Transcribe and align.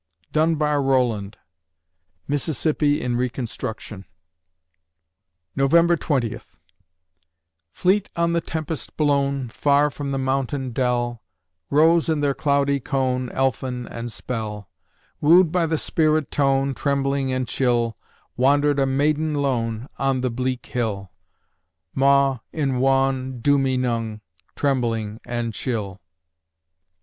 DUNBAR 0.33 0.81
ROWLAND 0.81 1.37
(Mississippi 2.27 2.99
in 3.03 3.17
"Reconstruction") 3.17 4.05
November 5.55 5.95
Twentieth 5.95 6.57
Fleet 7.71 8.09
on 8.15 8.33
the 8.33 8.41
tempest 8.41 8.97
blown, 8.97 9.47
Far 9.49 9.91
from 9.91 10.09
the 10.09 10.17
mountain 10.17 10.71
dell, 10.71 11.21
Rose 11.69 12.09
in 12.09 12.19
their 12.21 12.33
cloudy 12.33 12.79
cone, 12.79 13.29
Elfin 13.29 13.87
and 13.89 14.11
Spell; 14.11 14.67
Woo'd 15.21 15.51
by 15.51 15.67
the 15.67 15.77
spirit 15.77 16.31
tone, 16.31 16.73
Trembling 16.73 17.31
and 17.31 17.47
chill, 17.47 17.95
Wandered 18.35 18.79
a 18.79 18.87
maiden 18.87 19.35
lone, 19.35 19.87
On 19.99 20.21
the 20.21 20.31
bleak 20.31 20.65
hill: 20.65 21.11
Mau 21.93 22.39
in 22.51 22.79
waun 22.79 23.39
du 23.39 23.59
me 23.59 23.77
nung, 23.77 24.21
Trembling 24.55 25.19
and 25.27 25.53
chill. 25.53 26.01